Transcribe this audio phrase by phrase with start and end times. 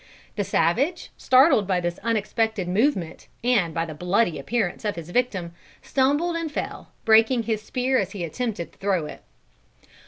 [0.35, 5.53] The savage, startled by this unexpected movement and by the bloody appearance of his victim,
[5.83, 9.21] stumbled and fell, breaking his spear as he attempted to throw it.